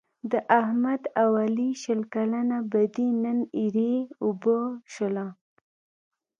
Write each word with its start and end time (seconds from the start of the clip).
د 0.31 0.33
احمد 0.59 1.01
او 1.21 1.29
علي 1.43 1.69
شل 1.81 2.01
کلنه 2.13 2.57
بدي 2.71 3.07
نن 3.23 3.39
ایرې 3.57 3.93
اوبه 4.23 4.59
شوله. 4.93 5.27